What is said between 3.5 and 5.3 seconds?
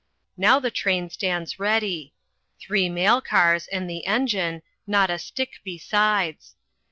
and the engine, not a